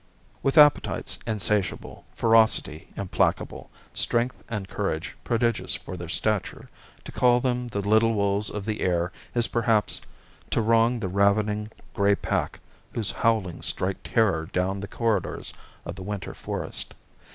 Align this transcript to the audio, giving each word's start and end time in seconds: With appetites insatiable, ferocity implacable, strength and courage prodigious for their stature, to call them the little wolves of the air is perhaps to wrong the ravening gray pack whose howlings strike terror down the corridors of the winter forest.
With 0.41 0.57
appetites 0.57 1.19
insatiable, 1.27 2.05
ferocity 2.15 2.87
implacable, 2.97 3.69
strength 3.93 4.43
and 4.49 4.67
courage 4.67 5.15
prodigious 5.23 5.75
for 5.75 5.95
their 5.95 6.09
stature, 6.09 6.71
to 7.05 7.11
call 7.11 7.39
them 7.39 7.67
the 7.67 7.87
little 7.87 8.15
wolves 8.15 8.49
of 8.49 8.65
the 8.65 8.79
air 8.81 9.11
is 9.35 9.47
perhaps 9.47 10.01
to 10.49 10.59
wrong 10.59 10.99
the 11.01 11.07
ravening 11.07 11.69
gray 11.93 12.15
pack 12.15 12.61
whose 12.95 13.11
howlings 13.11 13.67
strike 13.67 13.99
terror 14.03 14.47
down 14.51 14.79
the 14.79 14.87
corridors 14.87 15.53
of 15.85 15.93
the 15.93 16.01
winter 16.03 16.33
forest. 16.33 16.95